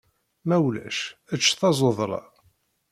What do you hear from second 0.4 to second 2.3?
Ma ulac, ečč tazuḍla.